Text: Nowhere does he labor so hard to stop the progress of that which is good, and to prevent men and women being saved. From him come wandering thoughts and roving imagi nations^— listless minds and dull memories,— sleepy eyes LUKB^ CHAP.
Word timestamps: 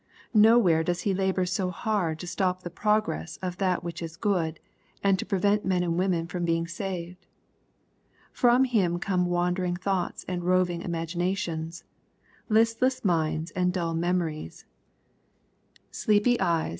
Nowhere 0.33 0.83
does 0.83 1.01
he 1.01 1.13
labor 1.13 1.45
so 1.45 1.69
hard 1.69 2.17
to 2.21 2.25
stop 2.25 2.63
the 2.63 2.71
progress 2.71 3.37
of 3.43 3.59
that 3.59 3.83
which 3.83 4.01
is 4.01 4.17
good, 4.17 4.59
and 5.03 5.19
to 5.19 5.27
prevent 5.27 5.63
men 5.63 5.83
and 5.83 5.95
women 5.95 6.27
being 6.43 6.67
saved. 6.67 7.27
From 8.31 8.63
him 8.63 8.97
come 8.97 9.27
wandering 9.27 9.75
thoughts 9.75 10.25
and 10.27 10.43
roving 10.43 10.81
imagi 10.81 11.17
nations^— 11.17 11.83
listless 12.49 13.05
minds 13.05 13.51
and 13.51 13.71
dull 13.71 13.93
memories,— 13.93 14.65
sleepy 15.91 16.39
eyes 16.39 16.65
LUKB^ 16.65 16.67
CHAP. 16.69 16.69